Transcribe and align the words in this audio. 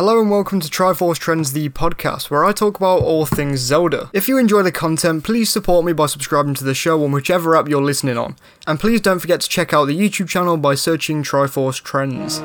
Hello 0.00 0.18
and 0.18 0.30
welcome 0.30 0.60
to 0.60 0.68
Triforce 0.70 1.18
Trends, 1.18 1.52
the 1.52 1.68
podcast, 1.68 2.30
where 2.30 2.42
I 2.42 2.52
talk 2.52 2.78
about 2.78 3.02
all 3.02 3.26
things 3.26 3.60
Zelda. 3.60 4.08
If 4.14 4.28
you 4.28 4.38
enjoy 4.38 4.62
the 4.62 4.72
content, 4.72 5.24
please 5.24 5.50
support 5.50 5.84
me 5.84 5.92
by 5.92 6.06
subscribing 6.06 6.54
to 6.54 6.64
the 6.64 6.72
show 6.72 7.04
on 7.04 7.12
whichever 7.12 7.54
app 7.54 7.68
you're 7.68 7.82
listening 7.82 8.16
on. 8.16 8.36
And 8.66 8.80
please 8.80 9.02
don't 9.02 9.18
forget 9.18 9.42
to 9.42 9.48
check 9.50 9.74
out 9.74 9.84
the 9.84 9.94
YouTube 9.94 10.30
channel 10.30 10.56
by 10.56 10.74
searching 10.74 11.22
Triforce 11.22 11.82
Trends. 11.82 12.38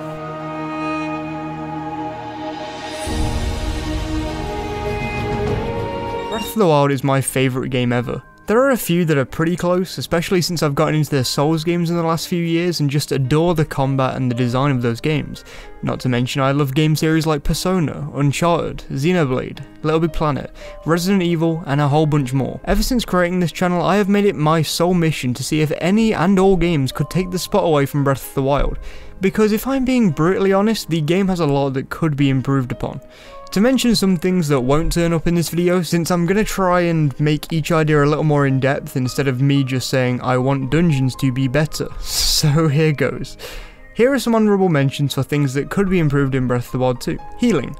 Breath 6.29 6.49
of 6.49 6.55
the 6.55 6.67
Wild 6.67 6.91
is 6.91 7.05
my 7.05 7.21
favourite 7.21 7.71
game 7.71 7.93
ever. 7.93 8.21
There 8.47 8.59
are 8.59 8.69
a 8.69 8.77
few 8.77 9.05
that 9.05 9.17
are 9.17 9.25
pretty 9.25 9.55
close, 9.55 9.97
especially 9.97 10.39
since 10.39 10.61
I've 10.61 10.75
gotten 10.75 10.93
into 10.93 11.09
the 11.09 11.23
Souls 11.23 11.63
games 11.63 11.89
in 11.89 11.95
the 11.95 12.03
last 12.03 12.27
few 12.27 12.43
years 12.43 12.79
and 12.79 12.91
just 12.91 13.11
adore 13.11 13.55
the 13.55 13.65
combat 13.65 14.15
and 14.15 14.29
the 14.29 14.35
design 14.35 14.69
of 14.69 14.83
those 14.83 15.01
games. 15.01 15.43
Not 15.81 15.99
to 16.01 16.09
mention 16.09 16.43
I 16.43 16.51
love 16.51 16.75
game 16.75 16.95
series 16.95 17.25
like 17.25 17.43
Persona, 17.43 18.07
Uncharted, 18.13 18.83
Xenoblade, 18.91 19.65
Little 19.81 19.99
Big 19.99 20.13
Planet, 20.13 20.55
Resident 20.85 21.23
Evil, 21.23 21.63
and 21.65 21.81
a 21.81 21.87
whole 21.87 22.05
bunch 22.05 22.33
more. 22.33 22.59
Ever 22.65 22.83
since 22.83 23.03
creating 23.03 23.39
this 23.39 23.51
channel, 23.51 23.81
I 23.81 23.95
have 23.95 24.09
made 24.09 24.25
it 24.25 24.35
my 24.35 24.61
sole 24.61 24.93
mission 24.93 25.33
to 25.33 25.43
see 25.43 25.61
if 25.61 25.71
any 25.81 26.13
and 26.13 26.37
all 26.37 26.55
games 26.55 26.91
could 26.91 27.09
take 27.09 27.31
the 27.31 27.39
spot 27.39 27.63
away 27.63 27.87
from 27.87 28.03
Breath 28.03 28.27
of 28.27 28.35
the 28.35 28.43
Wild. 28.43 28.77
Because 29.21 29.53
if 29.53 29.65
I'm 29.65 29.85
being 29.85 30.11
brutally 30.11 30.53
honest, 30.53 30.91
the 30.91 31.01
game 31.01 31.29
has 31.29 31.39
a 31.39 31.47
lot 31.47 31.71
that 31.71 31.89
could 31.89 32.15
be 32.15 32.29
improved 32.29 32.71
upon. 32.71 33.01
To 33.51 33.61
mention 33.61 33.95
some 33.95 34.17
things 34.17 34.49
that 34.49 34.59
won't 34.59 34.91
turn 34.91 35.13
up 35.13 35.27
in 35.27 35.35
this 35.35 35.49
video, 35.49 35.81
since 35.81 36.11
I'm 36.11 36.25
going 36.25 36.37
to 36.37 36.43
try 36.43 36.81
and 36.81 37.17
make 37.19 37.53
each 37.53 37.71
idea 37.71 38.03
a 38.03 38.05
little 38.05 38.25
more 38.25 38.45
in 38.45 38.59
depth 38.59 38.97
instead 38.97 39.29
of 39.29 39.41
me 39.41 39.63
just 39.63 39.89
saying 39.89 40.19
I 40.21 40.37
want 40.37 40.71
dungeons 40.71 41.15
to 41.17 41.31
be 41.31 41.47
better. 41.47 41.87
So 42.35 42.67
here 42.67 42.91
goes. 42.91 43.37
Here 43.93 44.11
are 44.11 44.19
some 44.19 44.35
honourable 44.35 44.67
mentions 44.67 45.13
for 45.13 45.23
things 45.23 45.53
that 45.53 45.69
could 45.69 45.89
be 45.89 45.99
improved 45.99 46.35
in 46.35 46.47
Breath 46.47 46.65
of 46.65 46.71
the 46.73 46.77
Wild 46.79 46.99
2. 46.99 47.17
Healing. 47.39 47.73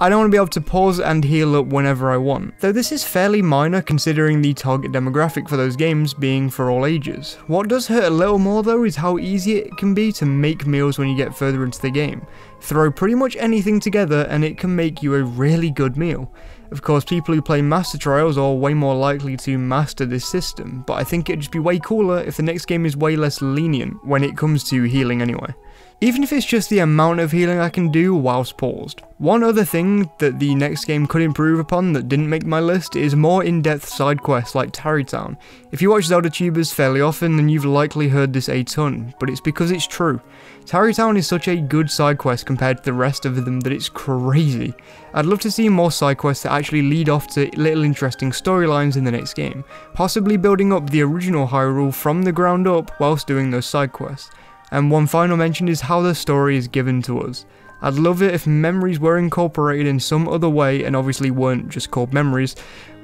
I 0.00 0.08
don't 0.08 0.20
want 0.20 0.28
to 0.28 0.30
be 0.30 0.38
able 0.38 0.46
to 0.46 0.60
pause 0.60 1.00
and 1.00 1.24
heal 1.24 1.56
up 1.56 1.66
whenever 1.66 2.12
I 2.12 2.18
want, 2.18 2.60
though 2.60 2.70
this 2.70 2.92
is 2.92 3.02
fairly 3.02 3.42
minor 3.42 3.82
considering 3.82 4.40
the 4.40 4.54
target 4.54 4.92
demographic 4.92 5.48
for 5.48 5.56
those 5.56 5.74
games 5.74 6.14
being 6.14 6.50
for 6.50 6.70
all 6.70 6.86
ages. 6.86 7.34
What 7.48 7.66
does 7.66 7.88
hurt 7.88 8.04
a 8.04 8.10
little 8.10 8.38
more 8.38 8.62
though 8.62 8.84
is 8.84 8.94
how 8.94 9.18
easy 9.18 9.56
it 9.56 9.76
can 9.76 9.94
be 9.94 10.12
to 10.12 10.24
make 10.24 10.68
meals 10.68 10.98
when 10.98 11.08
you 11.08 11.16
get 11.16 11.36
further 11.36 11.64
into 11.64 11.80
the 11.80 11.90
game. 11.90 12.24
Throw 12.60 12.92
pretty 12.92 13.16
much 13.16 13.36
anything 13.40 13.80
together 13.80 14.24
and 14.30 14.44
it 14.44 14.56
can 14.56 14.76
make 14.76 15.02
you 15.02 15.16
a 15.16 15.24
really 15.24 15.72
good 15.72 15.96
meal. 15.96 16.32
Of 16.70 16.82
course, 16.82 17.04
people 17.04 17.34
who 17.34 17.42
play 17.42 17.60
Master 17.60 17.98
Trials 17.98 18.38
are 18.38 18.54
way 18.54 18.74
more 18.74 18.94
likely 18.94 19.36
to 19.38 19.58
master 19.58 20.06
this 20.06 20.28
system, 20.28 20.84
but 20.86 20.94
I 20.94 21.02
think 21.02 21.28
it'd 21.28 21.40
just 21.40 21.50
be 21.50 21.58
way 21.58 21.80
cooler 21.80 22.20
if 22.20 22.36
the 22.36 22.44
next 22.44 22.66
game 22.66 22.86
is 22.86 22.96
way 22.96 23.16
less 23.16 23.42
lenient 23.42 24.04
when 24.04 24.22
it 24.22 24.36
comes 24.36 24.62
to 24.70 24.84
healing 24.84 25.22
anyway 25.22 25.52
even 26.00 26.22
if 26.22 26.32
it's 26.32 26.46
just 26.46 26.70
the 26.70 26.78
amount 26.78 27.18
of 27.18 27.32
healing 27.32 27.58
I 27.58 27.70
can 27.70 27.90
do 27.90 28.14
whilst 28.14 28.56
paused. 28.56 29.02
One 29.18 29.42
other 29.42 29.64
thing 29.64 30.08
that 30.18 30.38
the 30.38 30.54
next 30.54 30.84
game 30.84 31.08
could 31.08 31.22
improve 31.22 31.58
upon 31.58 31.92
that 31.94 32.08
didn't 32.08 32.28
make 32.28 32.46
my 32.46 32.60
list 32.60 32.94
is 32.94 33.16
more 33.16 33.42
in-depth 33.42 33.88
side 33.88 34.22
quests 34.22 34.54
like 34.54 34.70
Tarrey 34.70 35.04
Town. 35.04 35.36
If 35.72 35.82
you 35.82 35.90
watch 35.90 36.04
Zelda 36.04 36.30
tubers 36.30 36.72
fairly 36.72 37.00
often 37.00 37.36
then 37.36 37.48
you've 37.48 37.64
likely 37.64 38.08
heard 38.08 38.32
this 38.32 38.48
a 38.48 38.62
ton, 38.62 39.12
but 39.18 39.28
it's 39.28 39.40
because 39.40 39.72
it's 39.72 39.88
true. 39.88 40.20
Tarrey 40.66 40.94
Town 40.94 41.16
is 41.16 41.26
such 41.26 41.48
a 41.48 41.56
good 41.56 41.90
side 41.90 42.18
quest 42.18 42.46
compared 42.46 42.76
to 42.76 42.84
the 42.84 42.92
rest 42.92 43.24
of 43.24 43.44
them 43.44 43.58
that 43.60 43.72
it's 43.72 43.88
crazy. 43.88 44.74
I'd 45.14 45.26
love 45.26 45.40
to 45.40 45.50
see 45.50 45.68
more 45.68 45.90
side 45.90 46.18
quests 46.18 46.44
that 46.44 46.52
actually 46.52 46.82
lead 46.82 47.08
off 47.08 47.26
to 47.28 47.50
little 47.56 47.82
interesting 47.82 48.30
storylines 48.30 48.96
in 48.96 49.02
the 49.02 49.10
next 49.10 49.34
game, 49.34 49.64
possibly 49.94 50.36
building 50.36 50.72
up 50.72 50.90
the 50.90 51.02
original 51.02 51.48
Hyrule 51.48 51.92
from 51.92 52.22
the 52.22 52.32
ground 52.32 52.68
up 52.68 53.00
whilst 53.00 53.26
doing 53.26 53.50
those 53.50 53.66
side 53.66 53.92
quests. 53.92 54.30
And 54.70 54.90
one 54.90 55.06
final 55.06 55.36
mention 55.36 55.68
is 55.68 55.80
how 55.80 56.00
the 56.00 56.14
story 56.14 56.56
is 56.56 56.68
given 56.68 57.02
to 57.02 57.20
us. 57.20 57.46
I'd 57.80 57.94
love 57.94 58.22
it 58.22 58.34
if 58.34 58.46
memories 58.46 58.98
were 58.98 59.18
incorporated 59.18 59.86
in 59.86 60.00
some 60.00 60.28
other 60.28 60.48
way 60.48 60.84
and 60.84 60.96
obviously 60.96 61.30
weren't 61.30 61.68
just 61.68 61.92
called 61.92 62.12
memories, 62.12 62.56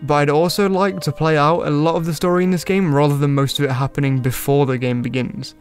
but 0.03 0.15
I'd 0.15 0.31
also 0.31 0.69
like 0.69 1.01
to 1.03 1.12
play 1.12 1.37
out 1.37 1.67
a 1.67 1.70
lot 1.70 1.95
of 1.95 2.07
the 2.07 2.15
story 2.15 2.42
in 2.42 2.51
this 2.51 2.65
game 2.65 2.92
rather 2.92 3.17
than 3.17 3.35
most 3.35 3.59
of 3.59 3.65
it 3.65 3.70
happening 3.70 4.20
before 4.20 4.67
the 4.67 4.77
game 4.77 5.01
begins. 5.01 5.55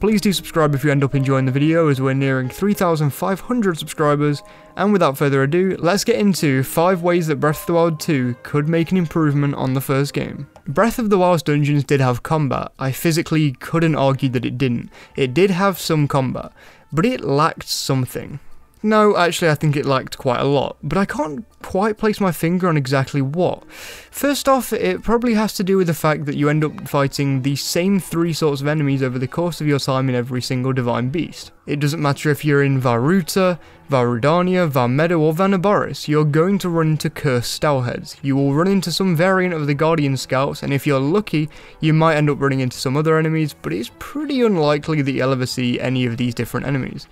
Please 0.00 0.20
do 0.20 0.32
subscribe 0.32 0.74
if 0.74 0.84
you 0.84 0.90
end 0.90 1.04
up 1.04 1.14
enjoying 1.14 1.46
the 1.46 1.52
video 1.52 1.88
as 1.88 2.00
we're 2.00 2.12
nearing 2.12 2.48
3,500 2.48 3.78
subscribers, 3.78 4.42
and 4.76 4.92
without 4.92 5.16
further 5.16 5.44
ado, 5.44 5.76
let's 5.78 6.04
get 6.04 6.16
into 6.16 6.62
5 6.62 7.02
ways 7.02 7.28
that 7.28 7.36
Breath 7.36 7.60
of 7.60 7.66
the 7.66 7.72
Wild 7.74 8.00
2 8.00 8.36
could 8.42 8.68
make 8.68 8.90
an 8.90 8.98
improvement 8.98 9.54
on 9.54 9.74
the 9.74 9.80
first 9.80 10.12
game. 10.12 10.48
Breath 10.68 10.98
of 10.98 11.10
the 11.10 11.18
Wild's 11.18 11.44
dungeons 11.44 11.84
did 11.84 12.00
have 12.00 12.24
combat, 12.24 12.72
I 12.78 12.90
physically 12.90 13.52
couldn't 13.52 13.94
argue 13.94 14.28
that 14.30 14.44
it 14.44 14.58
didn't. 14.58 14.90
It 15.14 15.32
did 15.32 15.50
have 15.50 15.78
some 15.78 16.08
combat, 16.08 16.50
but 16.92 17.06
it 17.06 17.20
lacked 17.20 17.68
something. 17.68 18.40
No, 18.82 19.16
actually, 19.16 19.50
I 19.50 19.54
think 19.54 19.76
it 19.76 19.86
lacked 19.86 20.18
quite 20.18 20.40
a 20.40 20.44
lot, 20.44 20.76
but 20.82 20.98
I 20.98 21.04
can't 21.04 21.44
quite 21.66 21.98
place 21.98 22.20
my 22.20 22.30
finger 22.30 22.68
on 22.68 22.76
exactly 22.76 23.20
what. 23.20 23.64
First 23.72 24.48
off, 24.48 24.72
it 24.72 25.02
probably 25.02 25.34
has 25.34 25.52
to 25.54 25.64
do 25.64 25.76
with 25.76 25.88
the 25.88 25.94
fact 25.94 26.24
that 26.26 26.36
you 26.36 26.48
end 26.48 26.64
up 26.64 26.86
fighting 26.86 27.42
the 27.42 27.56
same 27.56 27.98
three 27.98 28.32
sorts 28.32 28.60
of 28.60 28.68
enemies 28.68 29.02
over 29.02 29.18
the 29.18 29.26
course 29.26 29.60
of 29.60 29.66
your 29.66 29.80
time 29.80 30.08
in 30.08 30.14
every 30.14 30.40
single 30.40 30.72
Divine 30.72 31.08
Beast. 31.08 31.50
It 31.66 31.80
doesn't 31.80 32.00
matter 32.00 32.30
if 32.30 32.44
you're 32.44 32.62
in 32.62 32.78
Vah 32.78 32.94
Ruta, 32.94 33.58
Varudania, 33.90 34.68
Vah 34.68 34.86
Medoh, 34.86 35.18
or 35.18 35.32
Vah 35.32 35.48
Naboris, 35.48 36.06
you're 36.06 36.24
going 36.24 36.58
to 36.58 36.68
run 36.68 36.92
into 36.92 37.10
Cursed 37.10 37.60
Stowheads. 37.60 38.16
You 38.22 38.36
will 38.36 38.54
run 38.54 38.68
into 38.68 38.92
some 38.92 39.16
variant 39.16 39.52
of 39.52 39.66
the 39.66 39.74
Guardian 39.74 40.16
Scouts, 40.16 40.62
and 40.62 40.72
if 40.72 40.86
you're 40.86 41.00
lucky, 41.00 41.48
you 41.80 41.92
might 41.92 42.16
end 42.16 42.30
up 42.30 42.40
running 42.40 42.60
into 42.60 42.76
some 42.76 42.96
other 42.96 43.18
enemies, 43.18 43.56
but 43.60 43.72
it's 43.72 43.90
pretty 43.98 44.40
unlikely 44.42 45.02
that 45.02 45.12
you'll 45.12 45.32
ever 45.32 45.46
see 45.46 45.80
any 45.80 46.06
of 46.06 46.16
these 46.16 46.34
different 46.34 46.66
enemies. 46.66 47.08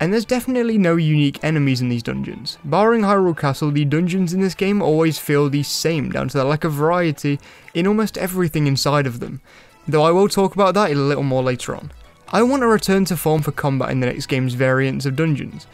And 0.00 0.12
there's 0.12 0.24
definitely 0.24 0.78
no 0.78 0.94
unique 0.94 1.42
enemies 1.42 1.80
in 1.80 1.88
these 1.88 2.04
dungeons. 2.04 2.56
Barring 2.64 3.00
Hyrule 3.00 3.36
Castle, 3.36 3.72
the 3.72 3.84
dungeons 3.98 4.32
in 4.32 4.40
this 4.40 4.54
game 4.54 4.80
always 4.80 5.18
feel 5.18 5.50
the 5.50 5.64
same, 5.64 6.12
down 6.12 6.28
to 6.28 6.38
the 6.38 6.44
lack 6.44 6.62
of 6.62 6.72
variety 6.72 7.40
in 7.74 7.84
almost 7.84 8.16
everything 8.16 8.68
inside 8.68 9.08
of 9.08 9.18
them, 9.18 9.40
though 9.88 10.04
I 10.04 10.12
will 10.12 10.28
talk 10.28 10.54
about 10.54 10.74
that 10.74 10.92
a 10.92 10.94
little 10.94 11.24
more 11.24 11.42
later 11.42 11.74
on. 11.74 11.90
I 12.28 12.44
want 12.44 12.62
a 12.62 12.68
return 12.68 13.06
to 13.06 13.16
form 13.16 13.42
for 13.42 13.50
combat 13.50 13.90
in 13.90 13.98
the 13.98 14.06
next 14.06 14.26
game's 14.26 14.54
variants 14.54 15.04
of 15.04 15.16
dungeons. 15.16 15.66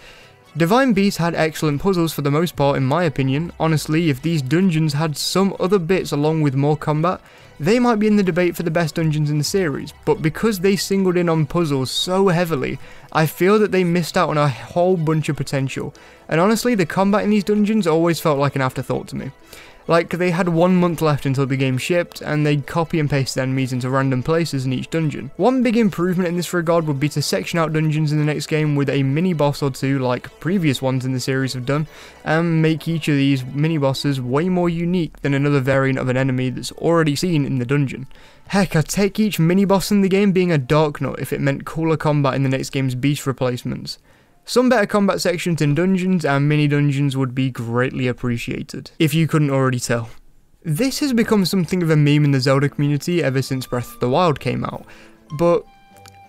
Divine 0.57 0.93
Beast 0.93 1.19
had 1.19 1.35
excellent 1.35 1.83
puzzles 1.83 2.13
for 2.13 2.23
the 2.23 2.31
most 2.31 2.55
part 2.55 2.77
in 2.77 2.85
my 2.85 3.03
opinion, 3.03 3.53
honestly 3.59 4.09
if 4.09 4.23
these 4.23 4.41
dungeons 4.41 4.93
had 4.93 5.17
some 5.17 5.57
other 5.59 5.81
bits 5.81 6.13
along 6.13 6.43
with 6.43 6.55
more 6.55 6.77
combat, 6.77 7.21
they 7.59 7.81
might 7.81 7.99
be 7.99 8.07
in 8.07 8.15
the 8.15 8.23
debate 8.23 8.55
for 8.55 8.63
the 8.63 8.71
best 8.71 8.95
dungeons 8.95 9.31
in 9.31 9.39
the 9.39 9.43
series, 9.43 9.93
but 10.05 10.23
because 10.23 10.61
they 10.61 10.77
singled 10.77 11.17
in 11.17 11.29
on 11.29 11.45
puzzles 11.45 11.91
so 11.91 12.29
heavily, 12.29 12.79
I 13.11 13.27
feel 13.27 13.59
that 13.59 13.73
they 13.73 13.83
missed 13.83 14.17
out 14.17 14.29
on 14.29 14.39
a 14.39 14.49
whole 14.49 14.97
bunch 14.97 15.29
of 15.29 15.35
potential, 15.35 15.93
and 16.29 16.41
honestly 16.41 16.77
the 16.77 16.87
combat 16.87 17.25
in 17.25 17.31
these 17.31 17.43
dungeons 17.43 17.89
always 17.89 18.21
felt 18.21 18.39
like 18.39 18.55
an 18.55 18.63
afterthought 18.63 19.09
to 19.09 19.17
me. 19.17 19.33
Like, 19.87 20.11
they 20.11 20.31
had 20.31 20.49
one 20.49 20.77
month 20.77 21.03
left 21.03 21.27
until 21.27 21.47
the 21.47 21.57
game 21.57 21.77
shipped, 21.77 22.23
and 22.23 22.47
they'd 22.47 22.67
copy 22.67 22.99
and 22.99 23.11
paste 23.11 23.37
enemies 23.37 23.73
into 23.73 23.91
random 23.91 24.23
places 24.23 24.65
in 24.65 24.73
each 24.73 24.89
dungeon. 24.89 25.31
One 25.37 25.63
big 25.63 25.77
improvement 25.77 26.29
in 26.29 26.37
this 26.37 26.55
regard 26.55 26.87
would 26.87 26.99
be 26.99 27.11
to 27.11 27.21
section 27.21 27.59
out 27.59 27.73
dungeons 27.73 28.11
in 28.11 28.19
the 28.19 28.25
next 28.25 28.47
game 28.47 28.77
with 28.77 28.89
a 28.89 29.03
mini 29.03 29.35
boss 29.35 29.63
or 29.63 29.71
two, 29.71 29.99
like 29.99 30.41
previous 30.41 30.81
ones 30.81 31.05
in 31.05 31.13
the 31.13 31.21
series 31.21 31.53
have 31.53 31.67
done, 31.67 31.87
and 32.25 32.63
make 32.63 32.89
each 32.89 33.09
of 33.09 33.17
these 33.17 33.45
mini 33.45 33.77
bosses 33.77 34.21
way 34.21 34.49
more 34.49 34.71
unique 34.71 35.21
than 35.21 35.35
another 35.35 35.61
variant 35.61 35.99
of 35.99 36.09
an 36.09 36.17
enemy 36.17 36.49
that's 36.49 36.73
already 36.73 37.15
seen 37.15 37.45
in 37.45 37.59
the 37.59 37.67
dungeon. 37.67 38.07
Heck, 38.49 38.75
I'd 38.77 38.89
take 38.89 39.21
each 39.21 39.39
mini 39.39 39.65
boss 39.65 39.91
in 39.91 40.01
the 40.01 40.09
game 40.09 40.33
being 40.33 40.53
a 40.53 40.59
Darknut 40.59 41.19
if 41.19 41.33
it 41.33 41.41
meant 41.41 41.65
cooler 41.65 41.97
combat 41.97 42.35
in 42.35 42.43
the 42.43 42.49
next 42.49 42.71
game's 42.71 42.95
beast 42.95 43.27
replacements. 43.27 43.99
Some 44.47 44.69
better 44.69 44.87
combat 44.87 45.23
sections 45.23 45.63
in 45.63 45.75
dungeons 45.75 46.25
and 46.25 46.49
mini 46.49 46.69
dungeons 46.69 47.17
would 47.17 47.35
be 47.35 47.51
greatly 47.51 48.07
appreciated, 48.09 48.91
if 48.99 49.15
you 49.15 49.27
couldn't 49.27 49.51
already 49.51 49.81
tell. 49.81 50.11
This 50.63 50.99
has 50.99 51.13
become 51.15 51.47
something 51.47 51.83
of 51.83 51.91
a 51.91 51.97
meme 51.97 52.25
in 52.25 52.31
the 52.33 52.41
Zelda 52.41 52.69
community 52.69 53.23
ever 53.23 53.41
since 53.41 53.67
Breath 53.67 53.95
of 53.95 54.01
the 54.01 54.09
Wild 54.09 54.41
came 54.41 54.65
out, 54.65 54.85
but 55.39 55.65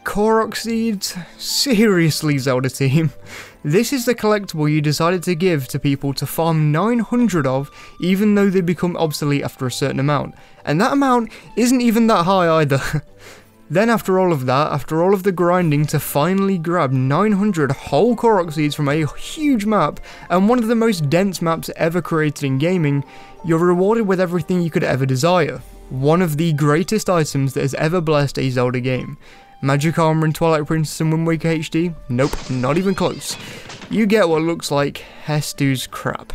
Korok 0.05 0.55
Seeds? 0.55 1.17
Seriously, 1.37 2.37
Zelda 2.37 2.69
team? 2.69 3.11
This 3.65 3.91
is 3.91 4.05
the 4.05 4.13
collectible 4.13 4.71
you 4.71 4.79
decided 4.79 5.23
to 5.23 5.33
give 5.33 5.67
to 5.69 5.79
people 5.79 6.13
to 6.13 6.27
farm 6.27 6.71
900 6.71 7.47
of, 7.47 7.71
even 7.99 8.35
though 8.35 8.51
they 8.51 8.61
become 8.61 8.95
obsolete 8.95 9.41
after 9.41 9.65
a 9.65 9.71
certain 9.71 9.99
amount. 9.99 10.35
And 10.65 10.79
that 10.79 10.93
amount 10.93 11.31
isn't 11.57 11.81
even 11.81 12.05
that 12.05 12.25
high 12.25 12.47
either. 12.59 12.79
Then 13.69 13.89
after 13.89 14.19
all 14.19 14.31
of 14.31 14.45
that, 14.45 14.71
after 14.71 15.01
all 15.01 15.13
of 15.13 15.23
the 15.23 15.31
grinding 15.31 15.87
to 15.87 15.99
finally 15.99 16.59
grab 16.59 16.91
900 16.91 17.71
whole 17.71 18.15
Korok 18.15 18.53
seeds 18.53 18.75
from 18.75 18.87
a 18.87 19.05
huge 19.17 19.65
map, 19.65 19.99
and 20.29 20.47
one 20.47 20.59
of 20.59 20.67
the 20.67 20.75
most 20.75 21.09
dense 21.09 21.41
maps 21.41 21.71
ever 21.75 22.01
created 22.01 22.45
in 22.45 22.59
gaming, 22.59 23.03
you're 23.43 23.57
rewarded 23.57 24.07
with 24.07 24.19
everything 24.19 24.61
you 24.61 24.69
could 24.69 24.83
ever 24.83 25.05
desire. 25.05 25.61
One 25.89 26.21
of 26.21 26.37
the 26.37 26.53
greatest 26.53 27.09
items 27.09 27.53
that 27.53 27.61
has 27.61 27.73
ever 27.75 28.01
blessed 28.01 28.37
a 28.37 28.49
Zelda 28.49 28.79
game. 28.79 29.17
Magic 29.63 29.97
Armor 29.97 30.27
in 30.27 30.33
Twilight 30.33 30.67
Princess 30.67 31.01
and 31.01 31.11
Wind 31.11 31.25
Waker 31.25 31.49
HD? 31.49 31.95
Nope, 32.07 32.33
not 32.51 32.77
even 32.77 32.93
close. 32.93 33.35
You 33.89 34.05
get 34.05 34.29
what 34.29 34.43
looks 34.43 34.69
like 34.69 35.03
Hestu's 35.25 35.87
crap. 35.87 36.33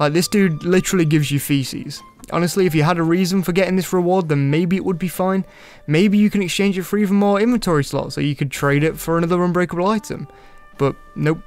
Like 0.00 0.14
this 0.14 0.28
dude 0.28 0.64
literally 0.64 1.04
gives 1.04 1.30
you 1.30 1.40
feces. 1.40 2.02
Honestly, 2.32 2.66
if 2.66 2.74
you 2.74 2.82
had 2.82 2.98
a 2.98 3.02
reason 3.02 3.42
for 3.42 3.52
getting 3.52 3.76
this 3.76 3.92
reward, 3.92 4.28
then 4.28 4.50
maybe 4.50 4.76
it 4.76 4.84
would 4.84 4.98
be 4.98 5.08
fine. 5.08 5.44
Maybe 5.86 6.18
you 6.18 6.30
can 6.30 6.42
exchange 6.42 6.78
it 6.78 6.84
for 6.84 6.98
even 6.98 7.16
more 7.16 7.40
inventory 7.40 7.84
slots, 7.84 8.16
or 8.16 8.22
you 8.22 8.34
could 8.34 8.50
trade 8.50 8.82
it 8.82 8.98
for 8.98 9.18
another 9.18 9.42
unbreakable 9.42 9.86
item. 9.86 10.28
But 10.78 10.96
nope, 11.14 11.40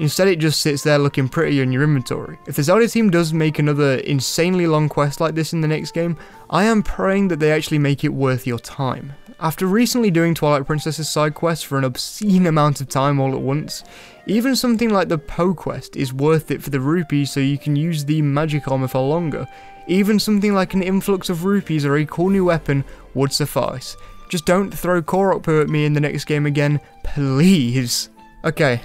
Instead, 0.00 0.28
it 0.28 0.38
just 0.38 0.62
sits 0.62 0.82
there 0.82 0.98
looking 0.98 1.28
pretty 1.28 1.60
in 1.60 1.70
your 1.70 1.82
inventory. 1.82 2.38
If 2.46 2.56
the 2.56 2.62
Zelda 2.62 2.88
team 2.88 3.10
does 3.10 3.34
make 3.34 3.58
another 3.58 3.96
insanely 3.96 4.66
long 4.66 4.88
quest 4.88 5.20
like 5.20 5.34
this 5.34 5.52
in 5.52 5.60
the 5.60 5.68
next 5.68 5.92
game, 5.92 6.16
I 6.48 6.64
am 6.64 6.82
praying 6.82 7.28
that 7.28 7.38
they 7.38 7.52
actually 7.52 7.78
make 7.78 8.02
it 8.02 8.08
worth 8.08 8.46
your 8.46 8.58
time. 8.58 9.12
After 9.40 9.66
recently 9.66 10.10
doing 10.10 10.34
Twilight 10.34 10.66
Princess's 10.66 11.10
side 11.10 11.34
quests 11.34 11.64
for 11.64 11.76
an 11.76 11.84
obscene 11.84 12.46
amount 12.46 12.80
of 12.80 12.88
time 12.88 13.20
all 13.20 13.34
at 13.34 13.42
once, 13.42 13.84
even 14.26 14.56
something 14.56 14.88
like 14.88 15.08
the 15.10 15.18
Poe 15.18 15.52
quest 15.52 15.96
is 15.96 16.14
worth 16.14 16.50
it 16.50 16.62
for 16.62 16.70
the 16.70 16.80
rupees 16.80 17.30
so 17.30 17.40
you 17.40 17.58
can 17.58 17.76
use 17.76 18.02
the 18.02 18.22
magic 18.22 18.68
armor 18.68 18.88
for 18.88 19.06
longer. 19.06 19.46
Even 19.86 20.18
something 20.18 20.54
like 20.54 20.72
an 20.72 20.82
influx 20.82 21.28
of 21.28 21.44
rupees 21.44 21.84
or 21.84 21.96
a 21.96 22.06
cool 22.06 22.30
new 22.30 22.46
weapon 22.46 22.84
would 23.12 23.34
suffice. 23.34 23.98
Just 24.30 24.46
don't 24.46 24.70
throw 24.70 25.02
Korok 25.02 25.42
Poo 25.42 25.60
at 25.60 25.68
me 25.68 25.84
in 25.84 25.92
the 25.92 26.00
next 26.00 26.24
game 26.24 26.46
again, 26.46 26.80
please. 27.04 28.08
Okay, 28.44 28.80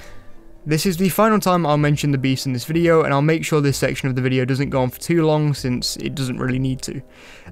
this 0.65 0.85
is 0.85 0.97
the 0.97 1.09
final 1.09 1.39
time 1.39 1.65
I'll 1.65 1.77
mention 1.77 2.12
the 2.12 2.17
beast 2.17 2.47
in 2.47 2.53
this 2.53 2.65
video, 2.65 3.03
and 3.03 3.13
I'll 3.13 3.21
make 3.21 3.45
sure 3.45 3.62
this 3.62 3.77
section 3.77 4.09
of 4.09 4.15
the 4.15 4.21
video 4.21 4.45
doesn't 4.45 4.71
go 4.71 4.81
on 4.81 4.89
for 4.89 5.00
too 5.00 5.25
long 5.25 5.53
since 5.53 5.95
it 5.97 6.15
doesn't 6.15 6.39
really 6.39 6.57
need 6.57 6.81
to. 6.83 7.01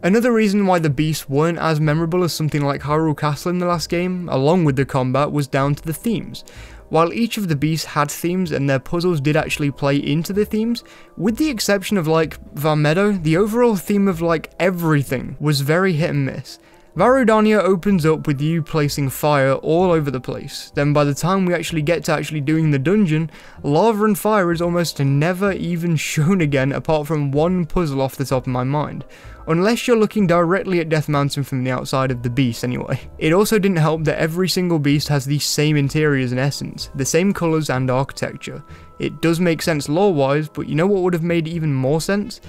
Another 0.02 0.32
reason 0.32 0.66
why 0.66 0.80
the 0.80 0.90
beasts 0.90 1.30
weren't 1.30 1.60
as 1.60 1.80
memorable 1.80 2.24
as 2.24 2.34
something 2.34 2.64
like 2.64 2.82
Hyrule 2.82 3.18
Castle 3.18 3.52
in 3.52 3.60
the 3.60 3.68
last 3.68 3.90
game, 3.90 4.28
along 4.30 4.66
with 4.66 4.76
the 4.76 4.86
combat, 4.86 5.32
was 5.32 5.48
down 5.48 5.76
to 5.76 5.84
the 5.84 5.94
themes. 5.94 6.44
While 6.90 7.14
each 7.14 7.38
of 7.38 7.48
the 7.48 7.56
beasts 7.56 7.86
had 7.86 8.10
themes 8.10 8.52
and 8.52 8.70
their 8.70 8.80
puzzles 8.80 9.22
did 9.22 9.36
actually 9.36 9.72
play 9.72 9.98
into 9.98 10.34
the 10.34 10.46
themes, 10.46 10.84
with 11.16 11.38
the 11.38 11.50
exception 11.50 11.98
of 11.98 12.08
like 12.08 12.40
Vah 12.56 12.76
Medoh, 12.76 13.22
the 13.22 13.38
overall 13.38 13.76
theme 13.76 14.08
of 14.08 14.22
like 14.22 14.52
everything 14.60 15.38
was 15.40 15.62
very 15.62 15.94
hit 15.94 16.10
and 16.10 16.26
miss. 16.26 16.60
Vah 16.96 17.08
Rudania 17.08 17.60
opens 17.60 18.06
up 18.06 18.28
with 18.28 18.40
you 18.40 18.62
placing 18.62 19.10
fire 19.10 19.54
all 19.54 19.92
over 19.92 20.12
the 20.12 20.22
place. 20.22 20.72
Then 20.76 20.94
by 20.94 21.04
the 21.04 21.14
time 21.16 21.44
we 21.44 21.56
actually 21.56 21.82
get 21.82 22.04
to 22.04 22.12
actually 22.12 22.42
doing 22.42 22.70
the 22.70 22.78
dungeon, 22.78 23.32
lava 23.64 24.06
and 24.06 24.16
fire 24.18 24.52
is 24.52 24.62
almost 24.62 25.00
never 25.00 25.54
even 25.54 25.96
shown 26.12 26.40
again 26.42 26.72
apart 26.72 27.08
from 27.08 27.32
one 27.32 27.66
puzzle 27.66 28.00
off 28.00 28.16
the 28.16 28.26
top 28.26 28.44
of 28.44 28.54
my 28.54 28.64
mind. 28.64 29.06
Unless 29.48 29.88
you're 29.88 29.98
looking 29.98 30.28
directly 30.28 30.82
at 30.82 30.90
Death 30.90 31.10
Mountain 31.10 31.46
from 31.46 31.64
the 31.64 31.72
outside 31.72 32.12
of 32.12 32.22
the 32.22 32.30
beast 32.30 32.64
anyway. 32.64 33.02
It 33.18 33.34
also 33.34 33.58
didn't 33.58 33.78
help 33.78 34.04
that 34.04 34.20
every 34.20 34.48
single 34.48 34.78
beast 34.78 35.08
has 35.08 35.26
the 35.26 35.40
same 35.40 35.76
interiors 35.76 36.32
in 36.32 36.38
essence, 36.38 36.92
the 36.94 37.06
same 37.06 37.34
colours 37.34 37.72
and 37.72 37.90
architecture. 37.90 38.64
It 39.00 39.20
does 39.20 39.40
make 39.40 39.64
sense 39.64 39.90
lore 39.90 40.14
wise, 40.14 40.48
but 40.48 40.70
you 40.70 40.76
know 40.76 40.86
what 40.86 41.02
would 41.02 41.14
have 41.14 41.24
made 41.24 41.48
even 41.48 41.74
more 41.74 42.02
sense? 42.02 42.40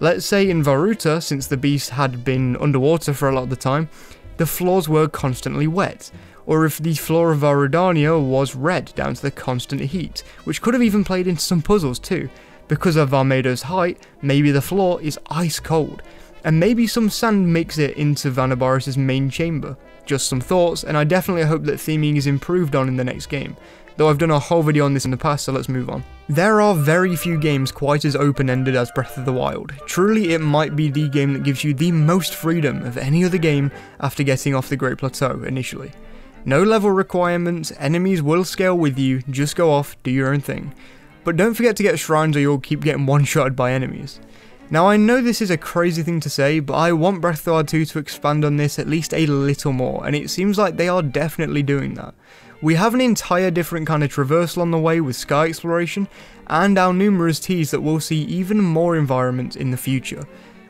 Let's 0.00 0.24
say 0.24 0.48
in 0.48 0.62
Vah 0.62 0.72
Ruta, 0.72 1.20
since 1.20 1.46
the 1.46 1.56
beast 1.56 1.90
had 1.90 2.24
been 2.24 2.56
underwater 2.56 3.12
for 3.12 3.28
a 3.28 3.34
lot 3.34 3.44
of 3.44 3.50
the 3.50 3.56
time, 3.56 3.88
the 4.38 4.46
floors 4.46 4.88
were 4.88 5.08
constantly 5.08 5.66
wet, 5.66 6.10
or 6.46 6.64
if 6.64 6.78
the 6.78 6.94
floor 6.94 7.32
of 7.32 7.40
Vah 7.40 7.52
Rudania 7.52 8.18
was 8.18 8.56
red 8.56 8.94
down 8.94 9.14
to 9.14 9.22
the 9.22 9.30
constant 9.30 9.82
heat, 9.82 10.24
which 10.44 10.62
could 10.62 10.72
have 10.72 10.82
even 10.82 11.04
played 11.04 11.26
into 11.26 11.42
some 11.42 11.60
puzzles 11.60 11.98
too. 11.98 12.28
Because 12.66 12.96
of 12.96 13.10
Vah 13.10 13.24
Medoh's 13.24 13.62
height, 13.62 14.06
maybe 14.22 14.50
the 14.50 14.62
floor 14.62 15.02
is 15.02 15.18
ice 15.28 15.60
cold, 15.60 16.02
and 16.44 16.58
maybe 16.58 16.86
some 16.86 17.10
sand 17.10 17.52
makes 17.52 17.76
it 17.76 17.96
into 17.96 18.30
Vah 18.30 18.46
Naboris's 18.46 18.96
main 18.96 19.28
chamber. 19.28 19.76
Just 20.06 20.28
some 20.28 20.40
thoughts, 20.40 20.82
and 20.82 20.96
I 20.96 21.04
definitely 21.04 21.44
hope 21.44 21.64
that 21.64 21.74
theming 21.78 22.16
is 22.16 22.26
improved 22.26 22.74
on 22.74 22.88
in 22.88 22.96
the 22.96 23.04
next 23.04 23.26
game 23.26 23.54
though 24.00 24.08
I've 24.08 24.16
done 24.16 24.30
a 24.30 24.38
whole 24.38 24.62
video 24.62 24.86
on 24.86 24.94
this 24.94 25.04
in 25.04 25.10
the 25.10 25.18
past, 25.18 25.44
so 25.44 25.52
let's 25.52 25.68
move 25.68 25.90
on. 25.90 26.02
There 26.30 26.60
are 26.60 26.76
very 26.76 27.16
few 27.16 27.36
games 27.36 27.72
quite 27.72 28.04
as 28.04 28.14
open-ended 28.14 28.76
as 28.76 28.92
Breath 28.92 29.18
of 29.18 29.24
the 29.24 29.32
Wild. 29.32 29.72
Truly, 29.86 30.32
it 30.32 30.40
might 30.40 30.76
be 30.76 30.88
the 30.88 31.08
game 31.08 31.32
that 31.32 31.42
gives 31.42 31.64
you 31.64 31.74
the 31.74 31.90
most 31.90 32.36
freedom 32.36 32.86
of 32.86 32.96
any 32.96 33.24
other 33.24 33.36
game 33.36 33.72
after 33.98 34.22
getting 34.22 34.54
off 34.54 34.68
the 34.68 34.76
Great 34.76 34.98
Plateau 34.98 35.42
initially. 35.42 35.90
No 36.44 36.62
level 36.62 36.92
requirements, 36.92 37.72
enemies 37.80 38.22
will 38.22 38.44
scale 38.44 38.78
with 38.78 38.96
you, 38.96 39.22
just 39.22 39.56
go 39.56 39.72
off, 39.72 40.00
do 40.04 40.12
your 40.12 40.32
own 40.32 40.40
thing. 40.40 40.72
But 41.24 41.36
don't 41.36 41.54
forget 41.54 41.74
to 41.78 41.82
get 41.82 41.98
shrines 41.98 42.36
or 42.36 42.40
you'll 42.40 42.60
keep 42.60 42.82
getting 42.82 43.06
one-shotted 43.06 43.56
by 43.56 43.72
enemies. 43.72 44.20
Now 44.70 44.86
I 44.86 44.96
know 44.96 45.20
this 45.20 45.42
is 45.42 45.50
a 45.50 45.56
crazy 45.56 46.04
thing 46.04 46.20
to 46.20 46.30
say, 46.30 46.60
but 46.60 46.74
I 46.74 46.92
want 46.92 47.20
Breath 47.20 47.40
of 47.40 47.44
the 47.44 47.52
Wild 47.54 47.66
2 47.66 47.86
to 47.86 47.98
expand 47.98 48.44
on 48.44 48.56
this 48.56 48.78
at 48.78 48.86
least 48.86 49.12
a 49.12 49.26
little 49.26 49.72
more, 49.72 50.06
and 50.06 50.14
it 50.14 50.30
seems 50.30 50.58
like 50.58 50.76
they 50.76 50.88
are 50.88 51.02
definitely 51.02 51.64
doing 51.64 51.94
that. 51.94 52.14
We 52.62 52.74
have 52.74 52.92
an 52.92 53.00
entire 53.00 53.50
different 53.50 53.86
kind 53.86 54.04
of 54.04 54.12
traversal 54.12 54.58
on 54.58 54.70
the 54.70 54.78
way 54.78 55.00
with 55.00 55.16
sky 55.16 55.46
exploration, 55.46 56.08
and 56.46 56.76
our 56.76 56.92
numerous 56.92 57.40
teas 57.40 57.70
that 57.70 57.80
we'll 57.80 58.00
see 58.00 58.22
even 58.24 58.60
more 58.60 58.96
environments 58.96 59.56
in 59.56 59.70
the 59.70 59.78
future. 59.78 60.24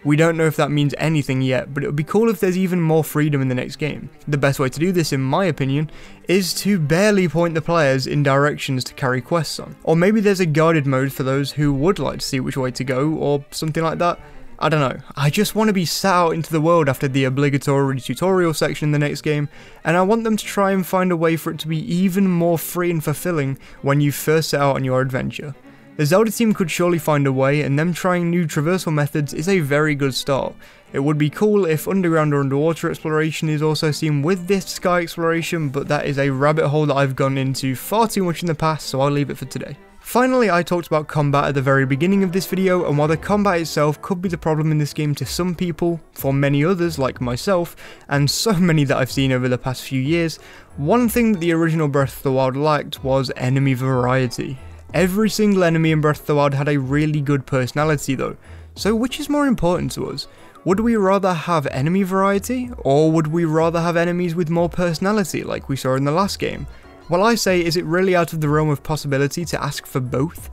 We 0.05 0.15
don't 0.15 0.37
know 0.37 0.47
if 0.47 0.55
that 0.55 0.71
means 0.71 0.95
anything 0.99 1.43
yet, 1.43 1.75
but 1.75 1.83
it 1.83 1.87
would 1.87 1.97
be 1.97 2.05
cool 2.05 2.31
if 2.31 2.39
there's 2.39 2.57
even 2.57 2.81
more 2.81 3.03
freedom 3.03 3.43
in 3.43 3.49
the 3.49 3.57
next 3.57 3.77
game. 3.77 4.09
The 4.29 4.39
best 4.39 4.61
way 4.61 4.69
to 4.69 4.79
do 4.79 4.93
this, 4.93 5.13
in 5.13 5.21
my 5.21 5.47
opinion, 5.47 5.91
is 6.29 6.55
to 6.63 6.79
barely 6.79 7.29
point 7.29 7.55
the 7.55 7.61
players 7.61 8.07
in 8.07 8.23
directions 8.23 8.85
to 8.85 8.95
carry 8.95 9.21
quests 9.21 9.59
on. 9.59 9.75
Or 9.83 9.97
maybe 9.97 10.21
there's 10.21 10.39
a 10.39 10.47
guided 10.47 10.87
mode 10.87 11.13
for 11.13 11.25
those 11.25 11.51
who 11.53 11.73
would 11.73 11.99
like 11.99 12.21
to 12.21 12.25
see 12.25 12.39
which 12.39 12.57
way 12.57 12.71
to 12.71 12.85
go, 12.85 13.15
or 13.15 13.45
something 13.51 13.83
like 13.83 13.99
that. 13.99 14.21
I 14.63 14.69
don't 14.69 14.81
know, 14.81 15.01
I 15.17 15.31
just 15.31 15.55
want 15.55 15.69
to 15.69 15.73
be 15.73 15.87
set 15.87 16.13
out 16.13 16.35
into 16.35 16.53
the 16.53 16.61
world 16.61 16.91
after 16.91 17.09
the 17.09 17.25
obligatory 17.25 17.99
tutorial 17.99 18.53
section 18.53 18.89
in 18.89 18.93
the 18.93 18.99
next 18.99 19.23
game, 19.23 19.49
and 19.85 19.97
I 19.97 20.03
want 20.03 20.25
them 20.25 20.37
to 20.37 20.45
try 20.45 20.73
and 20.73 20.87
find 20.87 21.11
a 21.11 21.17
way 21.17 21.37
for 21.37 21.51
it 21.51 21.59
to 21.61 21.69
be 21.69 21.79
even 21.79 22.29
more 22.29 22.59
free 22.59 22.91
and 22.91 23.03
fulfilling 23.03 23.59
when 23.81 24.03
you 24.03 24.13
first 24.13 24.51
set 24.51 24.61
out 24.61 24.77
on 24.77 24.85
your 24.85 25.01
adventure. 25.01 25.55
The 25.97 26.05
Zelda 26.05 26.31
team 26.31 26.53
could 26.53 26.71
surely 26.71 26.99
find 26.99 27.27
a 27.27 27.33
way, 27.33 27.63
and 27.63 27.79
them 27.79 27.95
trying 27.95 28.29
new 28.29 28.47
traversal 28.47 28.93
methods 28.93 29.33
is 29.33 29.49
a 29.49 29.61
very 29.61 29.95
good 29.95 30.15
start. 30.15 30.55
It 30.93 31.01
would 31.01 31.19
be 31.19 31.31
cool 31.31 31.65
if 31.65 31.89
underground 31.89 32.35
or 32.35 32.41
underwater 32.41 32.91
exploration 32.91 33.49
is 33.49 33.63
also 33.63 33.91
seen 33.91 34.21
with 34.21 34.47
this 34.47 34.67
sky 34.67 35.01
exploration, 35.01 35.71
but 35.71 35.89
that 35.89 36.05
is 36.05 36.19
a 36.19 36.29
rabbit 36.29 36.69
hole 36.69 36.85
that 36.85 36.97
I've 36.97 37.17
gone 37.17 37.39
into 37.39 37.75
far 37.75 38.09
too 38.09 38.25
much 38.25 38.43
in 38.43 38.47
the 38.47 38.55
past, 38.55 38.89
so 38.89 39.01
I'll 39.01 39.11
leave 39.11 39.31
it 39.31 39.39
for 39.39 39.47
today. 39.47 39.77
Finally, 40.11 40.51
I 40.51 40.65
talked 40.65 40.89
about 40.89 41.07
combat 41.07 41.45
at 41.45 41.55
the 41.55 41.63
very 41.63 41.87
beginning 41.87 42.25
of 42.25 42.33
this 42.33 42.45
video, 42.45 42.85
and 42.85 42.99
while 42.99 43.07
the 43.07 43.17
combat 43.17 43.61
itself 43.61 44.03
could 44.03 44.21
be 44.21 44.29
the 44.29 44.37
problem 44.37 44.73
in 44.73 44.79
this 44.79 44.93
game 44.93 45.15
to 45.15 45.25
some 45.25 45.55
people, 45.55 46.01
for 46.15 46.35
many 46.35 46.65
others 46.65 46.99
like 46.99 47.21
myself, 47.21 47.77
and 48.09 48.29
so 48.29 48.53
many 48.59 48.83
that 48.83 48.97
I've 48.97 49.13
seen 49.13 49.31
over 49.31 49.49
the 49.49 49.57
past 49.57 49.85
few 49.85 50.01
years, 50.01 50.39
one 50.77 51.09
thing 51.09 51.31
that 51.31 51.39
the 51.39 51.53
original 51.53 51.87
Breath 51.87 52.17
of 52.17 52.23
the 52.25 52.33
Wild 52.33 52.57
lacked 52.57 53.05
was 53.05 53.31
enemy 53.37 53.75
variety. 53.75 54.59
Every 54.93 55.31
single 55.31 55.63
enemy 55.63 55.93
in 55.93 56.01
Breath 56.01 56.23
of 56.23 56.27
the 56.27 56.35
Wild 56.35 56.55
had 56.55 56.69
a 56.69 56.81
really 56.81 57.21
good 57.21 57.47
personality 57.47 58.17
though, 58.17 58.37
so 58.75 58.97
which 58.97 59.21
is 59.21 59.29
more 59.29 59.47
important 59.47 59.93
to 59.93 60.11
us? 60.11 60.27
Would 60.65 60.81
we 60.81 60.97
rather 60.97 61.35
have 61.35 61.69
enemy 61.69 62.03
variety, 62.03 62.69
or 62.79 63.13
would 63.13 63.29
we 63.29 63.45
rather 63.45 63.81
have 63.81 63.97
enemies 63.97 64.35
with 64.35 64.51
more 64.51 64.69
personality 64.69 65.45
like 65.45 65.69
we 65.69 65.77
saw 65.77 65.95
in 65.95 66.03
the 66.03 66.11
last 66.11 66.41
game? 66.41 66.67
Well, 67.11 67.25
I 67.25 67.35
say, 67.35 67.65
is 67.65 67.77
it 67.77 67.85
really 67.87 68.15
out 68.15 68.33
of 68.33 68.41
the 68.41 68.49
realm 68.49 68.69
of 68.69 68.85
possibility 68.85 69.45
to 69.47 69.61
ask 69.61 69.85
for 69.85 69.99
both? 69.99 70.49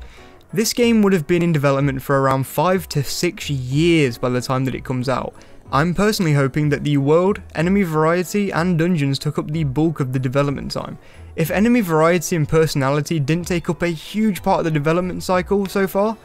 This 0.51 0.73
game 0.73 1.03
would 1.03 1.13
have 1.13 1.27
been 1.27 1.43
in 1.43 1.51
development 1.51 2.01
for 2.01 2.19
around 2.19 2.47
5 2.47 2.89
to 2.89 3.03
6 3.03 3.49
years 3.51 4.17
by 4.17 4.29
the 4.29 4.41
time 4.41 4.65
that 4.65 4.73
it 4.73 4.83
comes 4.83 5.07
out. 5.07 5.35
I'm 5.71 5.93
personally 5.93 6.33
hoping 6.33 6.69
that 6.69 6.83
the 6.83 6.97
world, 6.97 7.43
enemy 7.53 7.83
variety, 7.83 8.51
and 8.51 8.79
dungeons 8.79 9.19
took 9.19 9.37
up 9.37 9.51
the 9.51 9.65
bulk 9.65 9.99
of 9.99 10.13
the 10.13 10.19
development 10.19 10.71
time. 10.71 10.97
If 11.35 11.51
enemy 11.51 11.81
variety 11.81 12.35
and 12.35 12.49
personality 12.49 13.19
didn't 13.19 13.45
take 13.45 13.69
up 13.69 13.83
a 13.83 13.89
huge 13.89 14.41
part 14.41 14.61
of 14.61 14.65
the 14.65 14.71
development 14.71 15.21
cycle 15.21 15.67
so 15.67 15.85
far, 15.85 16.17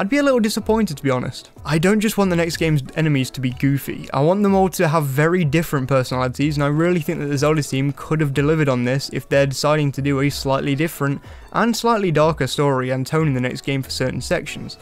I'd 0.00 0.08
be 0.08 0.16
a 0.16 0.22
little 0.22 0.40
disappointed 0.40 0.96
to 0.96 1.02
be 1.02 1.10
honest. 1.10 1.50
I 1.62 1.76
don't 1.76 2.00
just 2.00 2.16
want 2.16 2.30
the 2.30 2.36
next 2.36 2.56
game's 2.56 2.82
enemies 2.96 3.30
to 3.32 3.40
be 3.42 3.50
goofy, 3.50 4.08
I 4.14 4.22
want 4.22 4.42
them 4.42 4.54
all 4.54 4.70
to 4.70 4.88
have 4.88 5.04
very 5.04 5.44
different 5.44 5.88
personalities 5.88 6.56
and 6.56 6.64
I 6.64 6.68
really 6.68 7.00
think 7.00 7.18
that 7.18 7.26
the 7.26 7.36
Zelda 7.36 7.62
team 7.62 7.92
could 7.92 8.22
have 8.22 8.32
delivered 8.32 8.70
on 8.70 8.84
this 8.84 9.10
if 9.12 9.28
they're 9.28 9.44
deciding 9.44 9.92
to 9.92 10.00
do 10.00 10.20
a 10.20 10.30
slightly 10.30 10.74
different 10.74 11.20
and 11.52 11.76
slightly 11.76 12.10
darker 12.10 12.46
story 12.46 12.88
and 12.88 13.06
tone 13.06 13.28
in 13.28 13.34
the 13.34 13.42
next 13.42 13.60
game 13.60 13.82
for 13.82 13.90
certain 13.90 14.22
sections. 14.22 14.78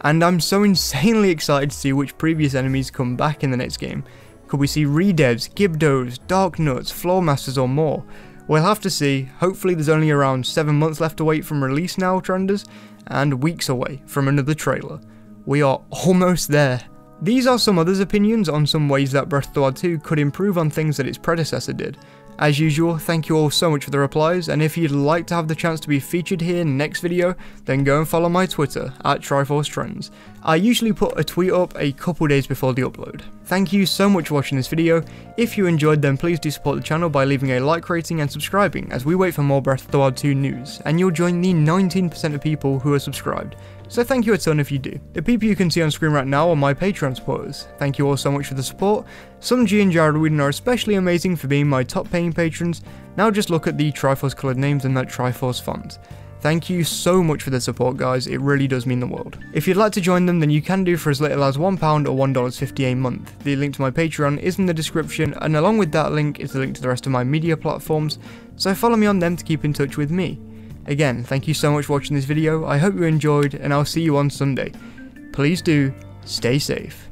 And 0.00 0.24
I'm 0.24 0.40
so 0.40 0.62
insanely 0.72 1.28
excited 1.28 1.70
to 1.70 1.76
see 1.76 1.92
which 1.92 2.16
previous 2.16 2.54
enemies 2.54 2.90
come 2.90 3.16
back 3.16 3.44
in 3.44 3.50
the 3.50 3.58
next 3.58 3.76
game. 3.76 4.02
Could 4.48 4.60
we 4.60 4.66
see 4.66 4.86
ReDeads, 4.86 5.52
Gibdos, 5.52 6.18
Darknuts, 6.26 6.90
Floor 6.90 7.20
Masters 7.20 7.58
or 7.58 7.68
more? 7.68 8.02
We'll 8.46 8.62
have 8.62 8.80
to 8.80 8.90
see, 8.90 9.30
hopefully 9.38 9.74
there's 9.74 9.88
only 9.88 10.10
around 10.10 10.44
7 10.44 10.74
months 10.74 11.00
left 11.00 11.16
to 11.16 11.24
wait 11.24 11.44
from 11.44 11.64
release 11.64 11.96
now, 11.96 12.20
Trenders, 12.20 12.66
and 13.06 13.42
weeks 13.42 13.68
away 13.68 14.02
from 14.06 14.28
another 14.28 14.54
trailer. 14.54 15.00
We 15.46 15.62
are 15.62 15.80
almost 15.90 16.48
there. 16.48 16.80
These 17.22 17.46
are 17.46 17.58
some 17.58 17.78
others' 17.78 18.00
opinions 18.00 18.48
on 18.48 18.66
some 18.66 18.88
ways 18.88 19.12
that 19.12 19.28
Breath 19.28 19.48
of 19.48 19.54
the 19.54 19.60
Wild 19.62 19.76
2 19.76 19.98
could 20.00 20.18
improve 20.18 20.58
on 20.58 20.68
things 20.68 20.96
that 20.98 21.06
its 21.06 21.16
predecessor 21.16 21.72
did. 21.72 21.96
As 22.38 22.58
usual, 22.58 22.98
thank 22.98 23.28
you 23.28 23.36
all 23.36 23.48
so 23.48 23.70
much 23.70 23.84
for 23.84 23.90
the 23.90 23.98
replies, 23.98 24.48
and 24.48 24.60
if 24.60 24.76
you'd 24.76 24.90
like 24.90 25.26
to 25.28 25.34
have 25.34 25.46
the 25.46 25.54
chance 25.54 25.78
to 25.80 25.88
be 25.88 26.00
featured 26.00 26.40
here 26.40 26.62
in 26.62 26.76
next 26.76 27.00
video, 27.00 27.36
then 27.64 27.84
go 27.84 27.98
and 27.98 28.08
follow 28.08 28.28
my 28.28 28.44
Twitter, 28.44 28.92
at 29.04 29.20
Triforce 29.20 29.68
Trends. 29.68 30.10
I 30.44 30.56
usually 30.56 30.92
put 30.92 31.18
a 31.18 31.24
tweet 31.24 31.52
up 31.52 31.72
a 31.76 31.92
couple 31.92 32.26
days 32.26 32.46
before 32.46 32.74
the 32.74 32.82
upload. 32.82 33.22
Thank 33.46 33.72
you 33.72 33.86
so 33.86 34.10
much 34.10 34.28
for 34.28 34.34
watching 34.34 34.56
this 34.58 34.68
video, 34.68 35.02
if 35.36 35.56
you 35.56 35.66
enjoyed 35.66 36.02
then 36.02 36.18
please 36.18 36.38
do 36.38 36.50
support 36.50 36.76
the 36.76 36.82
channel 36.82 37.08
by 37.08 37.24
leaving 37.24 37.52
a 37.52 37.60
like 37.60 37.88
rating 37.88 38.20
and 38.20 38.30
subscribing 38.30 38.92
as 38.92 39.06
we 39.06 39.14
wait 39.14 39.34
for 39.34 39.42
more 39.42 39.62
Breath 39.62 39.86
of 39.86 39.90
the 39.90 39.98
Wild 39.98 40.16
2 40.16 40.34
news, 40.34 40.82
and 40.84 41.00
you'll 41.00 41.10
join 41.10 41.40
the 41.40 41.54
19% 41.54 42.34
of 42.34 42.42
people 42.42 42.78
who 42.78 42.92
are 42.92 42.98
subscribed 42.98 43.56
so 43.88 44.02
thank 44.02 44.26
you 44.26 44.32
a 44.32 44.38
ton 44.38 44.60
if 44.60 44.72
you 44.72 44.78
do. 44.78 44.98
The 45.12 45.22
people 45.22 45.46
you 45.46 45.56
can 45.56 45.70
see 45.70 45.82
on 45.82 45.90
screen 45.90 46.12
right 46.12 46.26
now 46.26 46.48
are 46.50 46.56
my 46.56 46.74
Patreon 46.74 47.14
supporters. 47.14 47.68
Thank 47.78 47.98
you 47.98 48.08
all 48.08 48.16
so 48.16 48.32
much 48.32 48.46
for 48.46 48.54
the 48.54 48.62
support. 48.62 49.06
Some 49.40 49.66
G 49.66 49.82
and 49.82 49.92
Jared 49.92 50.16
Whedon 50.16 50.40
are 50.40 50.48
especially 50.48 50.94
amazing 50.94 51.36
for 51.36 51.48
being 51.48 51.68
my 51.68 51.84
top 51.84 52.10
paying 52.10 52.32
patrons. 52.32 52.82
Now 53.16 53.30
just 53.30 53.50
look 53.50 53.66
at 53.66 53.76
the 53.76 53.92
Triforce 53.92 54.34
coloured 54.34 54.56
names 54.56 54.84
and 54.84 54.96
that 54.96 55.08
Triforce 55.08 55.62
font. 55.62 55.98
Thank 56.44 56.68
you 56.68 56.84
so 56.84 57.22
much 57.22 57.42
for 57.42 57.48
the 57.48 57.58
support 57.58 57.96
guys, 57.96 58.26
it 58.26 58.38
really 58.38 58.68
does 58.68 58.84
mean 58.84 59.00
the 59.00 59.06
world. 59.06 59.38
If 59.54 59.66
you'd 59.66 59.78
like 59.78 59.92
to 59.92 60.00
join 60.02 60.26
them 60.26 60.40
then 60.40 60.50
you 60.50 60.60
can 60.60 60.84
do 60.84 60.98
for 60.98 61.08
as 61.08 61.18
little 61.18 61.42
as 61.42 61.56
£1 61.56 61.62
or 61.62 62.26
$1.50 62.26 62.92
a 62.92 62.94
month. 62.94 63.32
The 63.44 63.56
link 63.56 63.74
to 63.76 63.80
my 63.80 63.90
Patreon 63.90 64.38
is 64.40 64.58
in 64.58 64.66
the 64.66 64.74
description 64.74 65.32
and 65.40 65.56
along 65.56 65.78
with 65.78 65.90
that 65.92 66.12
link 66.12 66.40
is 66.40 66.52
the 66.52 66.58
link 66.58 66.74
to 66.74 66.82
the 66.82 66.88
rest 66.88 67.06
of 67.06 67.12
my 67.12 67.24
media 67.24 67.56
platforms, 67.56 68.18
so 68.56 68.74
follow 68.74 68.96
me 68.96 69.06
on 69.06 69.20
them 69.20 69.38
to 69.38 69.44
keep 69.44 69.64
in 69.64 69.72
touch 69.72 69.96
with 69.96 70.10
me. 70.10 70.38
Again, 70.84 71.24
thank 71.24 71.48
you 71.48 71.54
so 71.54 71.72
much 71.72 71.86
for 71.86 71.94
watching 71.94 72.14
this 72.14 72.26
video, 72.26 72.66
I 72.66 72.76
hope 72.76 72.94
you 72.94 73.04
enjoyed 73.04 73.54
and 73.54 73.72
I'll 73.72 73.86
see 73.86 74.02
you 74.02 74.18
on 74.18 74.28
Sunday. 74.28 74.70
Please 75.32 75.62
do, 75.62 75.94
stay 76.26 76.58
safe. 76.58 77.08